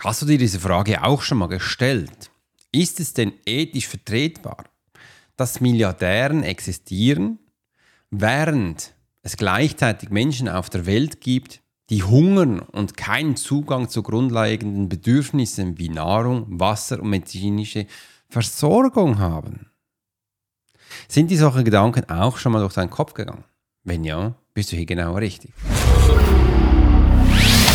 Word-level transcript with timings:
Hast 0.00 0.22
du 0.22 0.26
dir 0.26 0.38
diese 0.38 0.60
Frage 0.60 1.02
auch 1.02 1.22
schon 1.22 1.38
mal 1.38 1.48
gestellt? 1.48 2.30
Ist 2.70 3.00
es 3.00 3.14
denn 3.14 3.32
ethisch 3.46 3.88
vertretbar, 3.88 4.64
dass 5.36 5.60
Milliardären 5.60 6.44
existieren, 6.44 7.40
während 8.10 8.94
es 9.22 9.36
gleichzeitig 9.36 10.10
Menschen 10.10 10.48
auf 10.48 10.70
der 10.70 10.86
Welt 10.86 11.20
gibt, 11.20 11.62
die 11.90 12.04
hungern 12.04 12.60
und 12.60 12.96
keinen 12.96 13.34
Zugang 13.34 13.88
zu 13.88 14.04
grundlegenden 14.04 14.88
Bedürfnissen 14.88 15.78
wie 15.78 15.88
Nahrung, 15.88 16.46
Wasser 16.48 17.02
und 17.02 17.10
medizinische 17.10 17.86
Versorgung 18.28 19.18
haben? 19.18 19.70
Sind 21.08 21.30
die 21.30 21.36
solche 21.36 21.64
Gedanken 21.64 22.08
auch 22.08 22.36
schon 22.36 22.52
mal 22.52 22.60
durch 22.60 22.74
deinen 22.74 22.90
Kopf 22.90 23.14
gegangen? 23.14 23.44
Wenn 23.82 24.04
ja, 24.04 24.36
bist 24.54 24.70
du 24.70 24.76
hier 24.76 24.86
genau 24.86 25.16
richtig. 25.16 25.52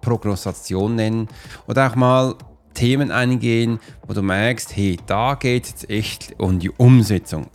Prognosation 0.00 0.94
nennen 0.94 1.28
oder 1.66 1.90
auch 1.90 1.94
mal 1.94 2.34
Themen 2.74 3.10
eingehen, 3.10 3.80
wo 4.06 4.14
du 4.14 4.22
merkst, 4.22 4.76
hey, 4.76 4.98
da 5.06 5.34
geht 5.34 5.66
es 5.66 5.88
echt 5.88 6.34
um 6.38 6.58
die 6.60 6.70
Umsetzung. 6.70 7.48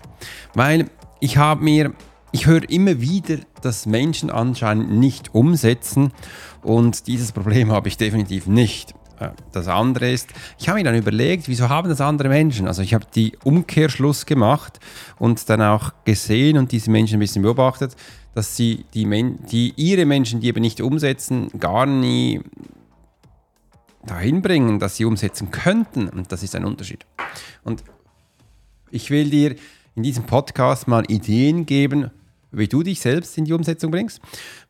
Weil 0.54 0.90
ich 1.22 1.38
habe 1.38 1.64
mir, 1.64 1.94
ich 2.32 2.46
höre 2.46 2.70
immer 2.70 3.00
wieder, 3.00 3.38
dass 3.62 3.86
Menschen 3.86 4.30
anscheinend 4.30 4.92
nicht 4.92 5.34
umsetzen 5.34 6.12
und 6.62 7.08
dieses 7.08 7.32
Problem 7.32 7.72
habe 7.72 7.88
ich 7.88 7.98
definitiv 7.98 8.48
nicht. 8.48 8.94
Äh, 9.20 9.30
das 9.52 9.68
andere 9.68 10.12
ist, 10.12 10.30
ich 10.60 10.68
habe 10.68 10.80
mir 10.80 10.86
dann 10.86 10.96
überlegt, 10.96 11.48
wieso 11.48 11.70
haben 11.70 11.90
das 11.90 12.02
andere 12.02 12.30
Menschen? 12.30 12.68
Also 12.68 12.82
ich 12.82 12.94
habe 12.94 13.06
die 13.14 13.34
Umkehrschluss 13.44 14.26
gemacht 14.26 14.80
und 15.20 15.50
dann 15.50 15.62
auch 15.62 15.92
gesehen 16.06 16.58
und 16.58 16.72
diese 16.72 16.92
Menschen 16.92 17.18
ein 17.18 17.20
bisschen 17.20 17.44
beobachtet, 17.44 17.96
dass 18.34 18.56
sie 18.56 18.86
die, 18.94 19.06
Men 19.06 19.40
die 19.52 19.74
ihre 19.76 20.06
Menschen, 20.06 20.40
die 20.40 20.48
eben 20.48 20.62
nicht 20.62 20.82
umsetzen, 20.82 21.50
gar 21.60 21.86
nie 21.86 22.42
dahin 24.06 24.42
bringen, 24.42 24.80
dass 24.80 24.98
sie 24.98 25.06
umsetzen 25.06 25.52
könnten. 25.52 26.10
Und 26.10 26.32
das 26.32 26.44
ist 26.44 26.56
ein 26.56 26.66
Unterschied. 26.66 27.06
Und 27.64 27.84
ich 28.92 29.10
will 29.10 29.30
dir 29.30 29.56
in 29.96 30.04
diesem 30.04 30.26
Podcast 30.26 30.88
mal 30.88 31.04
Ideen 31.08 31.66
geben, 31.66 32.12
wie 32.54 32.68
du 32.68 32.84
dich 32.84 33.02
selbst 33.02 33.38
in 33.38 33.46
die 33.46 33.54
Umsetzung 33.54 33.92
bringst, 33.92 34.22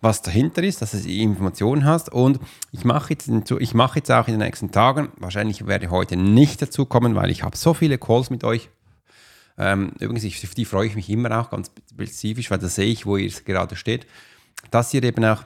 was 0.02 0.22
dahinter 0.22 0.63
ist, 0.63 0.81
dass 0.81 0.91
du 0.91 0.97
die 0.97 1.22
Informationen 1.22 1.85
hast. 1.85 2.12
Und 2.12 2.40
ich 2.72 2.85
mache 2.85 3.13
jetzt, 3.13 3.30
ich 3.59 3.74
jetzt 3.96 4.12
auch 4.12 4.28
in 4.28 4.34
den 4.34 4.40
nächsten 4.40 4.72
Tagen, 4.72 5.12
wahrscheinlich 5.18 5.68
werde 5.68 5.85
ich 5.85 5.91
heute 5.91 6.16
nicht 6.16 6.62
dazu 6.62 6.85
kommen, 6.85 7.16
weil 7.16 7.30
ich 7.30 7.44
habe 7.44 7.57
so 7.57 7.74
viele 7.74 7.97
Calls 7.97 8.30
mit 8.30 8.44
euch. 8.44 8.69
Ähm, 9.57 9.91
übrigens, 10.00 10.24
ich, 10.24 10.44
auf 10.44 10.56
die 10.56 10.66
freue 10.66 10.88
ich 10.88 10.96
mich 10.96 11.09
immer 11.09 11.40
auch 11.40 11.52
ganz 11.52 11.69
spezifisch, 11.91 12.50
weil 12.50 12.57
da 12.57 12.68
sehe 12.68 12.91
ich, 12.91 13.06
wo 13.06 13.18
ihr 13.18 13.31
gerade 13.46 13.75
steht, 13.75 14.07
dass 14.72 14.94
ihr 14.94 15.03
eben 15.03 15.24
auch 15.25 15.44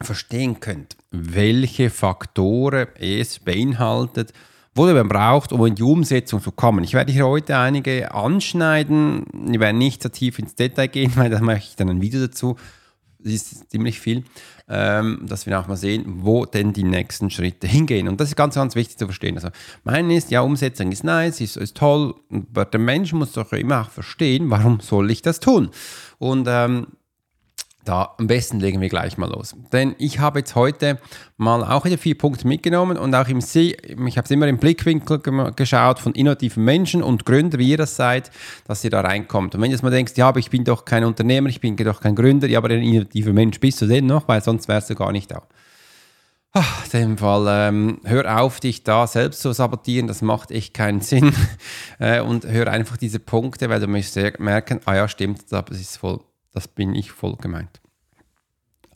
verstehen 0.00 0.60
könnt, 0.60 0.96
welche 1.10 1.90
Faktoren 1.90 2.88
es 2.98 3.38
beinhaltet, 3.38 4.32
wo 4.76 4.84
man 4.84 5.08
braucht, 5.08 5.52
um 5.52 5.64
in 5.66 5.74
die 5.74 5.82
Umsetzung 5.82 6.42
zu 6.42 6.52
kommen. 6.52 6.84
Ich 6.84 6.92
werde 6.92 7.10
hier 7.10 7.26
heute 7.26 7.56
einige 7.56 8.14
anschneiden. 8.14 9.24
Ich 9.50 9.58
werde 9.58 9.78
nicht 9.78 10.02
so 10.02 10.10
tief 10.10 10.38
ins 10.38 10.54
Detail 10.54 10.88
gehen, 10.88 11.12
weil 11.16 11.30
da 11.30 11.40
mache 11.40 11.58
ich 11.58 11.76
dann 11.76 11.88
ein 11.88 12.02
Video 12.02 12.20
dazu. 12.20 12.56
Das 13.18 13.32
ist 13.32 13.70
ziemlich 13.70 13.98
viel, 13.98 14.22
ähm, 14.68 15.22
dass 15.26 15.46
wir 15.46 15.58
auch 15.58 15.66
mal 15.66 15.76
sehen, 15.76 16.04
wo 16.18 16.44
denn 16.44 16.72
die 16.72 16.84
nächsten 16.84 17.30
Schritte 17.30 17.66
hingehen. 17.66 18.06
Und 18.06 18.20
das 18.20 18.28
ist 18.28 18.36
ganz, 18.36 18.54
ganz 18.54 18.76
wichtig 18.76 18.98
zu 18.98 19.06
verstehen. 19.06 19.34
Also, 19.36 19.48
mein 19.82 20.10
ist, 20.10 20.30
ja, 20.30 20.42
Umsetzung 20.42 20.92
ist 20.92 21.02
nice, 21.02 21.40
ist, 21.40 21.56
ist 21.56 21.76
toll, 21.76 22.14
aber 22.30 22.66
der 22.66 22.78
Mensch 22.78 23.12
muss 23.14 23.32
doch 23.32 23.52
immer 23.52 23.80
auch 23.80 23.90
verstehen, 23.90 24.50
warum 24.50 24.80
soll 24.80 25.10
ich 25.10 25.22
das 25.22 25.40
tun? 25.40 25.70
Und 26.18 26.46
ähm, 26.48 26.88
da 27.88 28.14
am 28.18 28.26
besten 28.26 28.60
legen 28.60 28.80
wir 28.80 28.88
gleich 28.88 29.16
mal 29.16 29.30
los. 29.30 29.54
Denn 29.72 29.94
ich 29.98 30.18
habe 30.18 30.40
jetzt 30.40 30.54
heute 30.54 30.98
mal 31.36 31.62
auch 31.64 31.84
wieder 31.84 31.98
vier 31.98 32.18
Punkte 32.18 32.46
mitgenommen 32.46 32.96
und 32.98 33.14
auch 33.14 33.28
im 33.28 33.40
See, 33.40 33.76
ich 33.82 34.18
habe 34.18 34.24
es 34.24 34.30
immer 34.30 34.48
im 34.48 34.58
Blickwinkel 34.58 35.20
geschaut 35.54 35.98
von 35.98 36.12
innovativen 36.12 36.64
Menschen 36.64 37.02
und 37.02 37.24
Gründer, 37.24 37.58
wie 37.58 37.70
ihr 37.70 37.76
das 37.76 37.96
seid, 37.96 38.30
dass 38.66 38.84
ihr 38.84 38.90
da 38.90 39.00
reinkommt. 39.00 39.54
Und 39.54 39.60
wenn 39.60 39.70
ihr 39.70 39.74
jetzt 39.74 39.82
mal 39.82 39.90
denkt, 39.90 40.16
ja, 40.16 40.28
aber 40.28 40.40
ich 40.40 40.50
bin 40.50 40.64
doch 40.64 40.84
kein 40.84 41.04
Unternehmer, 41.04 41.48
ich 41.48 41.60
bin 41.60 41.76
doch 41.76 42.00
kein 42.00 42.14
Gründer, 42.14 42.48
ja, 42.48 42.58
aber 42.58 42.70
ein 42.70 42.82
innovativer 42.82 43.32
Mensch 43.32 43.60
bist 43.60 43.80
du 43.80 43.86
denn 43.86 44.06
noch, 44.06 44.26
weil 44.28 44.42
sonst 44.42 44.68
wärst 44.68 44.90
du 44.90 44.94
gar 44.94 45.12
nicht 45.12 45.30
da. 45.30 45.42
Ach, 46.52 46.84
in 46.94 47.00
dem 47.00 47.18
Fall, 47.18 47.46
ähm, 47.48 48.00
hör 48.04 48.40
auf, 48.40 48.60
dich 48.60 48.82
da 48.82 49.06
selbst 49.06 49.42
zu 49.42 49.52
sabotieren, 49.52 50.06
das 50.06 50.22
macht 50.22 50.50
echt 50.50 50.72
keinen 50.72 51.00
Sinn. 51.02 51.34
äh, 51.98 52.20
und 52.20 52.46
hör 52.46 52.68
einfach 52.68 52.96
diese 52.96 53.20
Punkte, 53.20 53.68
weil 53.68 53.80
du 53.80 53.86
musst 53.86 54.18
merken, 54.38 54.80
ah 54.86 54.96
ja, 54.96 55.06
stimmt, 55.06 55.52
das 55.52 55.64
ist 55.70 55.98
voll 55.98 56.20
das 56.56 56.66
bin 56.68 56.94
ich 56.94 57.12
voll 57.12 57.36
gemeint. 57.36 57.82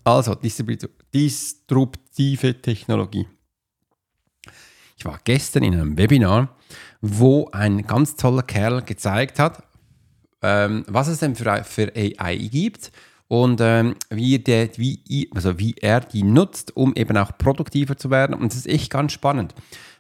Also, 0.02 0.34
disruptive 1.14 2.62
Technologie. 2.62 3.28
Ich 4.96 5.04
war 5.04 5.20
gestern 5.24 5.64
in 5.64 5.74
einem 5.74 5.98
Webinar, 5.98 6.56
wo 7.02 7.50
ein 7.52 7.86
ganz 7.86 8.16
toller 8.16 8.44
Kerl 8.44 8.80
gezeigt 8.80 9.38
hat, 9.38 9.62
ähm, 10.40 10.86
was 10.88 11.08
es 11.08 11.18
denn 11.18 11.34
für, 11.34 11.62
für 11.64 11.92
AI 11.94 12.36
gibt 12.36 12.92
und 13.28 13.60
ähm, 13.60 13.94
wie, 14.08 14.38
der, 14.38 14.70
wie, 14.78 15.30
also 15.34 15.58
wie 15.58 15.74
er 15.82 16.00
die 16.00 16.22
nutzt, 16.22 16.74
um 16.74 16.94
eben 16.96 17.18
auch 17.18 17.36
produktiver 17.36 17.98
zu 17.98 18.08
werden. 18.08 18.34
Und 18.34 18.52
das 18.52 18.60
ist 18.60 18.68
echt 18.68 18.90
ganz 18.90 19.12
spannend, 19.12 19.54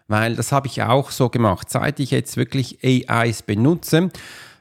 weil 0.08 0.34
das 0.34 0.50
habe 0.50 0.66
ich 0.66 0.82
auch 0.82 1.10
so 1.10 1.28
gemacht. 1.28 1.68
Seit 1.68 2.00
ich 2.00 2.10
jetzt 2.10 2.38
wirklich 2.38 2.78
AIs 2.82 3.42
benutze, 3.42 4.08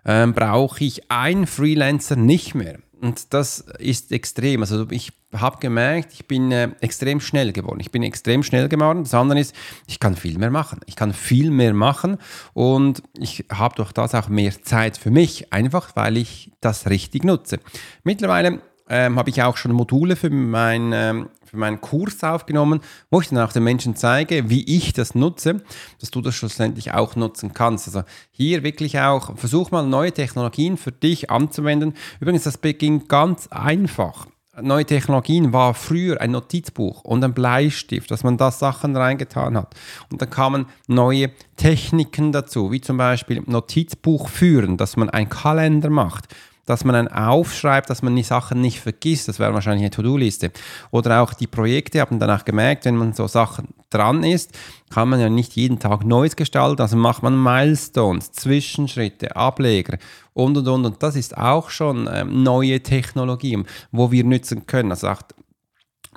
ähm, 0.03 0.33
brauche 0.33 0.83
ich 0.83 1.09
einen 1.09 1.47
Freelancer 1.47 2.17
nicht 2.17 2.55
mehr. 2.55 2.79
Und 3.01 3.33
das 3.33 3.61
ist 3.79 4.11
extrem. 4.11 4.61
Also 4.61 4.87
ich 4.89 5.13
habe 5.33 5.59
gemerkt, 5.59 6.13
ich 6.13 6.27
bin 6.27 6.51
äh, 6.51 6.69
extrem 6.81 7.21
schnell 7.21 7.53
geworden. 7.53 7.79
Ich 7.79 7.91
bin 7.91 8.03
extrem 8.03 8.43
schnell 8.43 8.67
geworden. 8.67 9.03
Das 9.03 9.13
andere 9.13 9.39
ist, 9.39 9.55
ich 9.87 9.99
kann 9.99 10.15
viel 10.15 10.37
mehr 10.37 10.51
machen. 10.51 10.81
Ich 10.85 10.95
kann 10.95 11.13
viel 11.13 11.49
mehr 11.49 11.73
machen 11.73 12.17
und 12.53 13.03
ich 13.17 13.45
habe 13.51 13.75
durch 13.75 13.93
das 13.93 14.15
auch 14.15 14.27
mehr 14.27 14.51
Zeit 14.63 14.97
für 14.97 15.11
mich, 15.11 15.53
einfach 15.53 15.95
weil 15.95 16.17
ich 16.17 16.51
das 16.61 16.89
richtig 16.89 17.23
nutze. 17.23 17.59
Mittlerweile 18.03 18.61
ähm, 18.89 19.17
habe 19.17 19.29
ich 19.29 19.41
auch 19.43 19.55
schon 19.55 19.71
Module 19.71 20.15
für 20.15 20.29
mein 20.29 20.91
ähm, 20.93 21.29
für 21.49 21.57
meinen 21.57 21.81
Kurs 21.81 22.23
aufgenommen, 22.23 22.81
wo 23.09 23.21
ich 23.21 23.29
dann 23.29 23.39
auch 23.39 23.51
den 23.51 23.63
Menschen 23.63 23.95
zeige, 23.95 24.49
wie 24.49 24.63
ich 24.63 24.93
das 24.93 25.15
nutze, 25.15 25.61
dass 25.99 26.11
du 26.11 26.21
das 26.21 26.35
schlussendlich 26.35 26.93
auch 26.93 27.15
nutzen 27.15 27.53
kannst. 27.53 27.87
Also 27.87 28.03
hier 28.31 28.63
wirklich 28.63 28.99
auch, 28.99 29.37
versuch 29.37 29.71
mal 29.71 29.85
neue 29.85 30.11
Technologien 30.11 30.77
für 30.77 30.91
dich 30.91 31.29
anzuwenden. 31.29 31.93
Übrigens, 32.19 32.43
das 32.43 32.57
beginnt 32.57 33.09
ganz 33.09 33.47
einfach 33.47 34.27
neue 34.61 34.85
Technologien 34.85 35.53
war 35.53 35.73
früher 35.73 36.19
ein 36.19 36.31
Notizbuch 36.31 37.03
und 37.03 37.23
ein 37.23 37.33
Bleistift, 37.33 38.11
dass 38.11 38.23
man 38.23 38.37
da 38.37 38.51
Sachen 38.51 38.95
reingetan 38.95 39.57
hat. 39.57 39.75
Und 40.11 40.21
dann 40.21 40.29
kamen 40.29 40.65
neue 40.87 41.31
Techniken 41.55 42.31
dazu, 42.31 42.71
wie 42.71 42.81
zum 42.81 42.97
Beispiel 42.97 43.41
Notizbuch 43.45 44.29
führen, 44.29 44.77
dass 44.77 44.97
man 44.97 45.09
einen 45.09 45.29
Kalender 45.29 45.89
macht 45.89 46.27
dass 46.69 46.85
man 46.85 46.93
dann 46.93 47.07
aufschreibt, 47.07 47.89
dass 47.89 48.03
man 48.03 48.15
die 48.15 48.21
Sachen 48.21 48.61
nicht 48.61 48.79
vergisst. 48.79 49.27
Das 49.27 49.39
wäre 49.39 49.55
wahrscheinlich 49.55 49.81
eine 49.81 49.89
To-Do-Liste. 49.89 50.51
Oder 50.91 51.23
auch 51.23 51.33
die 51.33 51.47
Projekte 51.47 51.99
haben 51.99 52.19
danach 52.19 52.45
gemerkt, 52.45 52.85
wenn 52.85 52.95
man 52.95 53.13
so 53.13 53.25
Sachen 53.25 53.69
dran 53.89 54.23
ist, 54.23 54.55
kann 54.91 55.09
man 55.09 55.19
ja 55.19 55.29
nicht 55.29 55.55
jeden 55.55 55.79
Tag 55.79 56.05
Neues 56.05 56.35
gestalten. 56.35 56.83
Also 56.83 56.95
macht 56.95 57.23
man 57.23 57.41
Milestones, 57.41 58.31
Zwischenschritte, 58.33 59.35
Ableger 59.35 59.97
und 60.33 60.57
und 60.57 60.67
und. 60.67 60.85
Und 60.85 61.01
das 61.01 61.15
ist 61.15 61.35
auch 61.35 61.71
schon 61.71 62.07
ähm, 62.13 62.43
neue 62.43 62.83
Technologie, 62.83 63.63
wo 63.91 64.11
wir 64.11 64.23
nützen 64.23 64.67
können. 64.67 64.91
Also 64.91 65.07
auch 65.07 65.23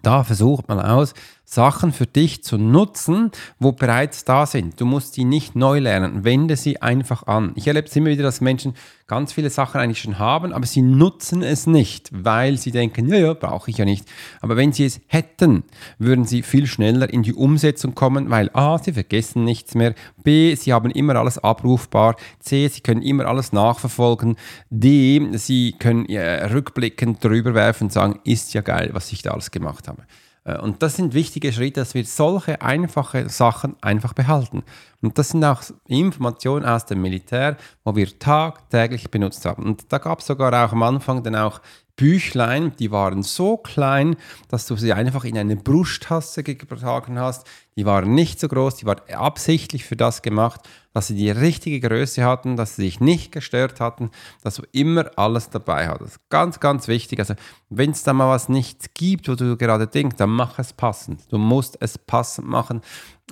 da 0.03 0.23
versucht 0.23 0.69
man 0.69 0.81
aus, 0.81 1.15
Sachen 1.53 1.93
für 1.93 2.07
dich 2.07 2.43
zu 2.43 2.57
nutzen, 2.57 3.31
wo 3.59 3.73
bereits 3.73 4.25
da 4.25 4.47
sind. 4.47 4.81
Du 4.81 4.87
musst 4.87 5.19
die 5.19 5.25
nicht 5.25 5.55
neu 5.55 5.81
lernen. 5.81 6.25
Wende 6.25 6.57
sie 6.57 6.81
einfach 6.81 7.27
an. 7.27 7.53
Ich 7.57 7.67
erlebe 7.67 7.89
es 7.89 7.95
immer 7.95 8.09
wieder, 8.09 8.23
dass 8.23 8.41
Menschen 8.41 8.73
ganz 9.07 9.35
viele 9.35 9.51
Sachen 9.51 9.79
eigentlich 9.79 10.01
schon 10.01 10.19
haben, 10.19 10.55
aber 10.55 10.65
sie 10.65 10.81
nutzen 10.81 11.43
es 11.43 11.67
nicht, 11.67 12.09
weil 12.11 12.57
sie 12.57 12.71
denken, 12.71 13.07
ja, 13.07 13.17
ja, 13.17 13.35
brauche 13.35 13.71
ich 13.71 13.77
ja 13.77 13.85
nicht. 13.85 14.11
Aber 14.41 14.57
wenn 14.57 14.73
sie 14.73 14.87
es 14.87 15.03
hätten, 15.09 15.65
würden 15.99 16.25
sie 16.25 16.41
viel 16.41 16.67
schneller 16.67 17.13
in 17.13 17.23
die 17.23 17.35
Umsetzung 17.35 17.95
kommen, 17.95 18.31
weil 18.31 18.49
A, 18.55 18.79
sie 18.79 18.95
vergessen 18.95 19.45
nichts 19.45 19.75
mehr, 19.75 19.95
B, 20.25 20.55
sie 20.55 20.73
haben 20.73 20.91
immer 20.91 21.17
alles 21.17 21.37
abrufbar, 21.37 22.17
C, 22.41 22.67
sie 22.69 22.81
können 22.81 23.03
immer 23.03 23.27
alles 23.27 23.53
nachverfolgen, 23.53 24.37
D, 24.71 25.21
sie 25.33 25.73
können 25.79 26.07
äh, 26.07 26.47
rückblickend 26.47 27.23
drüber 27.23 27.53
werfen 27.53 27.85
und 27.85 27.93
sagen, 27.93 28.21
ist 28.25 28.55
ja 28.55 28.63
geil, 28.63 28.89
was 28.95 29.13
ich 29.13 29.21
da 29.21 29.33
alles 29.33 29.51
gemacht 29.51 29.89
habe. 29.89 30.05
Äh, 30.45 30.59
und 30.59 30.83
das 30.83 30.97
sind 30.97 31.15
wichtige 31.15 31.53
Schritte, 31.53 31.81
dass 31.81 31.95
wir 31.95 32.05
solche 32.05 32.61
einfache 32.63 33.29
Sachen 33.29 33.77
einfach 33.81 34.13
behalten. 34.13 34.63
Und 35.01 35.19
das 35.19 35.31
sind 35.31 35.45
auch 35.45 35.63
Informationen 35.89 36.65
aus 36.65 36.87
dem 36.87 37.03
Militär, 37.03 37.57
wo 37.85 37.97
wir 37.97 38.19
tagtäglich 38.19 39.11
benutzt 39.11 39.45
haben. 39.45 39.65
Und 39.65 39.93
da 39.93 39.99
gab 39.99 40.21
es 40.21 40.27
sogar 40.27 40.53
auch 40.53 40.73
am 40.73 40.83
Anfang 40.83 41.23
dann 41.23 41.37
auch 41.37 41.61
Büchlein, 41.97 42.75
die 42.79 42.91
waren 42.91 43.23
so 43.23 43.59
klein, 43.59 44.17
dass 44.49 44.67
du 44.67 44.77
sie 44.77 44.93
einfach 44.93 45.25
in 45.25 45.37
eine 45.37 45.57
Brusttasse 45.57 46.43
getragen 46.43 47.19
hast. 47.19 47.47
Die 47.77 47.85
waren 47.85 48.15
nicht 48.15 48.41
so 48.41 48.49
groß, 48.49 48.77
die 48.77 48.87
waren 48.87 49.01
absichtlich 49.15 49.85
für 49.85 49.97
das 49.97 50.23
gemacht, 50.23 50.63
dass 50.93 51.09
sie 51.09 51.15
die 51.15 51.31
richtige 51.31 51.81
Größe 51.81 52.25
hatten, 52.25 52.57
dass 52.57 52.77
sie 52.77 52.83
sich 52.83 53.01
nicht 53.01 53.33
gestört 53.33 53.81
hatten, 53.81 54.11
dass 54.43 54.57
du 54.57 54.63
immer 54.73 55.11
alles 55.17 55.51
dabei 55.51 55.89
hattest. 55.89 56.19
Ganz, 56.29 56.61
ganz 56.61 56.89
wichtig. 56.89 57.19
Also, 57.19 57.35
wenn 57.71 57.91
es 57.91 58.03
da 58.03 58.13
mal 58.13 58.29
was 58.29 58.49
nicht 58.49 58.95
gibt, 58.95 59.29
wo 59.29 59.35
du 59.35 59.57
gerade 59.57 59.87
denkst, 59.87 60.17
dann 60.17 60.31
mach 60.31 60.59
es 60.59 60.73
passend. 60.73 61.21
Du 61.31 61.39
musst 61.39 61.79
es 61.81 61.99
passend 61.99 62.49
machen 62.49 62.83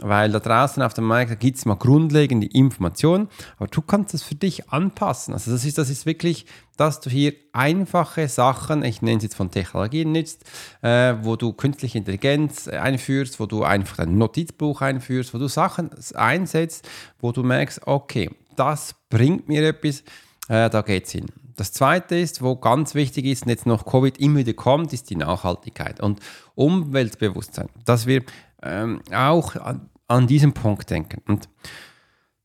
weil 0.00 0.30
da 0.30 0.40
draußen 0.40 0.82
auf 0.82 0.94
dem 0.94 1.04
Markt 1.04 1.38
gibt 1.40 1.58
es 1.58 1.64
mal 1.64 1.74
grundlegende 1.74 2.46
Informationen, 2.46 3.28
aber 3.58 3.66
du 3.66 3.82
kannst 3.82 4.14
es 4.14 4.22
für 4.22 4.34
dich 4.34 4.70
anpassen. 4.70 5.34
Also 5.34 5.50
das 5.50 5.64
ist, 5.64 5.78
das 5.78 5.90
ist 5.90 6.06
wirklich, 6.06 6.46
dass 6.76 7.00
du 7.00 7.10
hier 7.10 7.34
einfache 7.52 8.28
Sachen, 8.28 8.82
ich 8.82 9.02
nenne 9.02 9.18
es 9.18 9.24
jetzt 9.24 9.34
von 9.34 9.50
Technologien 9.50 10.12
nützt, 10.12 10.44
äh, 10.80 11.14
wo 11.22 11.36
du 11.36 11.52
künstliche 11.52 11.98
Intelligenz 11.98 12.68
einführst, 12.68 13.38
wo 13.40 13.46
du 13.46 13.64
einfach 13.64 13.98
ein 13.98 14.16
Notizbuch 14.16 14.80
einführst, 14.80 15.34
wo 15.34 15.38
du 15.38 15.48
Sachen 15.48 15.90
einsetzt, 16.14 16.88
wo 17.18 17.32
du 17.32 17.42
merkst, 17.50 17.86
okay, 17.86 18.30
das 18.56 18.94
bringt 19.08 19.48
mir 19.48 19.66
etwas, 19.68 20.02
äh, 20.48 20.70
da 20.70 20.80
es 20.80 21.10
hin. 21.10 21.26
Das 21.56 21.72
zweite 21.72 22.16
ist, 22.16 22.42
wo 22.42 22.56
ganz 22.56 22.94
wichtig 22.94 23.26
ist, 23.26 23.42
und 23.42 23.50
jetzt 23.50 23.66
noch 23.66 23.84
Covid 23.84 24.18
immer 24.18 24.38
wieder 24.38 24.54
kommt, 24.54 24.92
ist 24.92 25.10
die 25.10 25.16
Nachhaltigkeit 25.16 26.00
und 26.00 26.20
Umweltbewusstsein. 26.54 27.68
Dass 27.84 28.06
wir 28.06 28.22
ähm, 28.62 29.02
auch 29.14 29.56
an, 29.56 29.90
an 30.08 30.26
diesen 30.26 30.54
Punkt 30.54 30.88
denken. 30.88 31.22
Und 31.26 31.48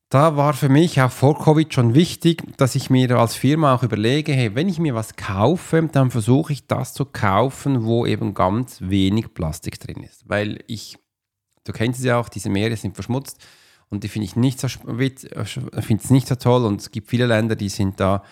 da 0.10 0.36
war 0.36 0.54
für 0.54 0.70
mich 0.70 1.02
auch 1.02 1.12
vor 1.12 1.42
Covid 1.42 1.74
schon 1.74 1.94
wichtig, 1.94 2.44
dass 2.58 2.76
ich 2.76 2.90
mir 2.90 3.10
als 3.18 3.36
Firma 3.36 3.74
auch 3.74 3.84
überlege, 3.84 4.34
hey, 4.34 4.54
wenn 4.54 4.70
ich 4.70 4.80
mir 4.80 4.96
was 4.96 5.16
kaufe, 5.16 5.90
dann 5.92 6.12
versuche 6.12 6.54
ich 6.54 6.68
das 6.68 6.94
zu 6.94 7.06
kaufen, 7.06 7.86
wo 7.86 8.06
eben 8.06 8.34
ganz 8.34 8.82
wenig 8.82 9.34
Plastik 9.34 9.80
drin 9.80 10.04
ist. 10.04 10.28
Weil 10.28 10.64
ich, 10.68 10.98
du 11.64 11.72
kennst 11.72 12.00
es 12.00 12.06
ja 12.06 12.20
auch, 12.20 12.30
diese 12.30 12.50
Meere 12.50 12.76
sind 12.76 12.96
verschmutzt 12.96 13.40
und 13.96 14.04
die 14.04 14.10
finde 14.10 14.26
ich 14.26 14.36
nicht 14.36 14.60
so, 14.60 14.68
finde 14.68 16.04
es 16.04 16.10
nicht 16.10 16.28
so 16.28 16.36
toll 16.36 16.66
und 16.66 16.82
es 16.82 16.92
gibt 16.92 17.10
viele 17.10 17.26
Länder, 17.26 17.56
die 17.56 17.70
sind 17.70 18.00
da 18.00 18.24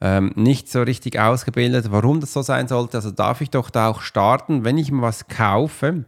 ähm, 0.00 0.32
nicht 0.34 0.68
so 0.70 0.82
richtig 0.82 1.18
ausgebildet, 1.18 1.90
warum 1.90 2.20
das 2.20 2.32
so 2.32 2.42
sein 2.42 2.68
sollte. 2.68 2.96
Also 2.96 3.10
darf 3.10 3.40
ich 3.40 3.50
doch 3.50 3.70
da 3.70 3.88
auch 3.88 4.00
starten, 4.00 4.64
wenn 4.64 4.78
ich 4.78 4.90
mir 4.90 5.02
was 5.02 5.28
kaufe, 5.28 6.04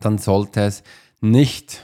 dann 0.00 0.18
sollte 0.18 0.60
es 0.60 0.82
nicht 1.20 1.82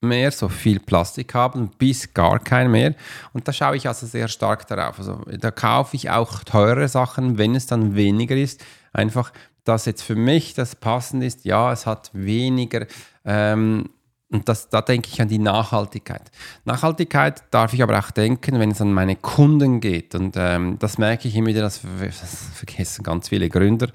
mehr 0.00 0.30
so 0.32 0.48
viel 0.48 0.80
Plastik 0.80 1.34
haben, 1.34 1.70
bis 1.78 2.12
gar 2.12 2.38
kein 2.38 2.70
mehr. 2.70 2.94
Und 3.32 3.46
da 3.46 3.52
schaue 3.52 3.76
ich 3.76 3.86
also 3.86 4.06
sehr 4.06 4.28
stark 4.28 4.66
darauf. 4.66 4.98
Also 4.98 5.20
da 5.26 5.50
kaufe 5.50 5.96
ich 5.96 6.10
auch 6.10 6.44
teure 6.44 6.88
Sachen, 6.88 7.38
wenn 7.38 7.54
es 7.54 7.66
dann 7.66 7.94
weniger 7.94 8.36
ist. 8.36 8.64
Einfach, 8.92 9.32
dass 9.64 9.86
jetzt 9.86 10.02
für 10.02 10.16
mich 10.16 10.54
das 10.54 10.74
passend 10.74 11.22
ist. 11.22 11.44
Ja, 11.44 11.72
es 11.72 11.86
hat 11.86 12.10
weniger 12.12 12.86
ähm, 13.24 13.90
und 14.32 14.48
das, 14.48 14.70
da 14.70 14.80
denke 14.80 15.10
ich 15.12 15.20
an 15.20 15.28
die 15.28 15.38
Nachhaltigkeit. 15.38 16.30
Nachhaltigkeit 16.64 17.42
darf 17.50 17.74
ich 17.74 17.82
aber 17.82 17.98
auch 17.98 18.10
denken, 18.10 18.58
wenn 18.58 18.70
es 18.70 18.80
an 18.80 18.92
meine 18.92 19.14
Kunden 19.14 19.80
geht. 19.80 20.14
Und 20.14 20.36
ähm, 20.38 20.78
das 20.78 20.96
merke 20.96 21.28
ich 21.28 21.36
immer 21.36 21.48
wieder, 21.48 21.60
das, 21.60 21.82
das 22.00 22.48
vergessen 22.54 23.02
ganz 23.02 23.28
viele 23.28 23.50
Gründer 23.50 23.88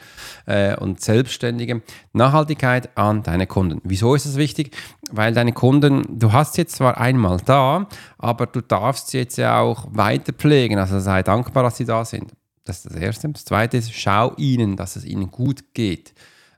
äh, 0.45 0.75
und 0.78 1.01
Selbstständige. 1.01 1.81
Nachhaltigkeit 2.13 2.95
an 2.95 3.24
deine 3.24 3.48
Kunden. 3.48 3.81
Wieso 3.84 4.13
ist 4.13 4.28
das 4.28 4.36
wichtig? 4.36 4.78
Weil 5.10 5.34
deine 5.34 5.54
Kunden, 5.54 6.19
du 6.19 6.31
hast 6.31 6.57
jetzt 6.57 6.75
zwar 6.75 7.00
einmal 7.00 7.39
da, 7.44 7.88
aber 8.19 8.45
du 8.45 8.62
darfst 8.62 9.07
sie 9.07 9.18
jetzt 9.18 9.38
ja 9.38 9.60
auch 9.60 9.88
weiter 9.89 10.34
pflegen. 10.34 10.78
Also 10.78 11.00
sei 11.00 11.24
dankbar, 11.24 11.63
dass 11.63 11.78
sie 11.78 11.86
da 11.86 12.06
sind. 12.06 12.34
Das 12.63 12.78
ist 12.78 12.94
das 12.94 12.95
Erste. 12.95 13.30
Das 13.30 13.44
Zweite 13.44 13.78
ist, 13.78 13.92
schau 13.92 14.36
ihnen, 14.38 14.75
dass 14.75 14.98
es 14.98 15.06
ihnen 15.06 15.31
gut 15.31 15.74
geht. 15.74 16.13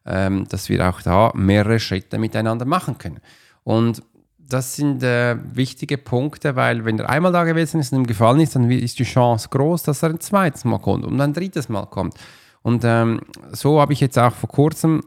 Ähm, 0.06 0.48
dass 0.50 0.70
wir 0.70 0.90
auch 0.90 1.02
da 1.02 1.31
mehrere 1.36 1.80
Schritte 1.80 2.18
miteinander 2.18 2.66
machen 2.66 2.98
können. 2.98 3.20
Und 3.69 4.01
das 4.39 4.75
sind 4.75 5.04
äh, 5.04 5.38
wichtige 5.54 6.00
Punkte, 6.00 6.56
weil 6.56 6.86
wenn 6.86 6.98
er 6.98 7.07
einmal 7.07 7.31
da 7.31 7.44
gewesen 7.44 7.80
ist 7.80 7.94
und 7.94 8.00
ihm 8.00 8.07
gefallen 8.07 8.39
ist, 8.39 8.56
dann 8.56 8.71
ist 8.71 8.98
die 8.98 9.04
Chance 9.04 9.50
groß, 9.50 9.83
dass 9.83 10.01
er 10.01 10.10
ein 10.10 10.19
zweites 10.19 10.66
Mal 10.66 10.80
kommt 10.80 11.06
und 11.06 11.21
ein 11.21 11.33
drittes 11.33 11.69
Mal 11.69 11.86
kommt. 11.86 12.16
Und 12.63 12.81
ähm, 12.83 13.21
so 13.51 13.80
habe 13.80 13.94
ich 13.94 14.00
jetzt 14.00 14.18
auch 14.18 14.33
vor 14.33 14.50
kurzem 14.50 15.04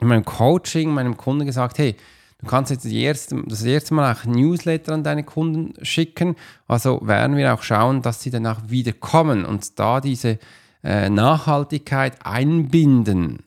in 0.00 0.08
meinem 0.08 0.24
Coaching 0.24 0.90
meinem 0.90 1.16
Kunden 1.16 1.46
gesagt, 1.46 1.78
hey, 1.78 1.94
du 2.40 2.46
kannst 2.48 2.72
jetzt 2.72 2.86
erste, 2.86 3.40
das 3.46 3.62
erste 3.62 3.94
Mal 3.94 4.12
auch 4.12 4.24
Newsletter 4.24 4.94
an 4.94 5.04
deine 5.04 5.22
Kunden 5.22 5.74
schicken. 5.82 6.34
Also 6.66 7.06
werden 7.06 7.36
wir 7.36 7.54
auch 7.54 7.62
schauen, 7.62 8.02
dass 8.02 8.20
sie 8.20 8.30
danach 8.30 8.68
wieder 8.68 8.94
kommen 8.94 9.44
und 9.44 9.78
da 9.78 10.00
diese 10.00 10.40
äh, 10.82 11.08
Nachhaltigkeit 11.08 12.14
einbinden 12.26 13.44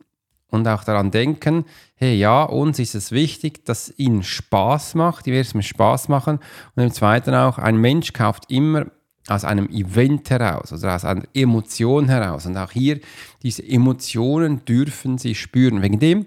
und 0.51 0.67
auch 0.67 0.83
daran 0.83 1.09
denken, 1.09 1.65
hey, 1.95 2.15
ja, 2.15 2.43
uns 2.43 2.77
ist 2.77 2.93
es 2.93 3.11
wichtig, 3.11 3.65
dass 3.65 3.91
ihnen 3.97 4.21
Spaß 4.21 4.95
macht, 4.95 5.25
die 5.25 5.31
werden 5.31 5.59
es 5.59 5.65
Spaß 5.65 6.09
machen 6.09 6.39
und 6.75 6.83
im 6.83 6.91
Zweiten 6.91 7.33
auch, 7.33 7.57
ein 7.57 7.77
Mensch 7.77 8.13
kauft 8.13 8.51
immer 8.51 8.85
aus 9.27 9.45
einem 9.45 9.67
Event 9.69 10.29
heraus, 10.29 10.71
also 10.71 10.87
aus 10.87 11.05
einer 11.05 11.23
Emotion 11.33 12.09
heraus 12.09 12.45
und 12.45 12.57
auch 12.57 12.71
hier, 12.71 12.99
diese 13.43 13.67
Emotionen 13.67 14.65
dürfen 14.65 15.17
sie 15.17 15.35
spüren. 15.35 15.81
Wegen 15.81 15.99
dem 15.99 16.25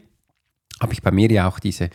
habe 0.81 0.93
ich 0.93 1.03
bei 1.03 1.11
mir 1.11 1.31
ja 1.31 1.49
auch 1.49 1.59
diese 1.59 1.91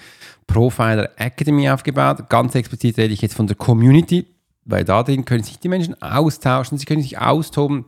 Profiler 0.48 1.10
Academy 1.18 1.70
aufgebaut. 1.70 2.30
Ganz 2.30 2.56
explizit 2.56 2.98
rede 2.98 3.14
ich 3.14 3.22
jetzt 3.22 3.36
von 3.36 3.48
der 3.48 3.56
Community, 3.56 4.26
weil 4.66 4.86
da 4.86 5.04
drin 5.04 5.26
können 5.26 5.44
sich 5.44 5.59
die 5.59 5.69
Menschen 5.69 6.00
austauschen, 6.02 6.78
sie 6.78 6.86
können 6.86 7.02
sich 7.02 7.18
austoben, 7.18 7.86